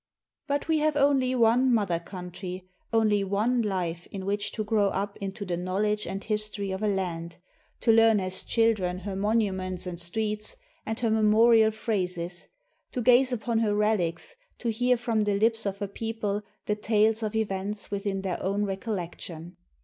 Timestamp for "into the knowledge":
5.17-6.07